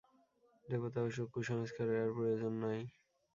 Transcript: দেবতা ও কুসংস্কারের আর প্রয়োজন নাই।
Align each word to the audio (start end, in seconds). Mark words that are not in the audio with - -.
দেবতা 0.65 0.99
ও 1.05 1.25
কুসংস্কারের 1.33 1.97
আর 2.03 2.09
প্রয়োজন 2.15 2.53
নাই। 2.63 2.79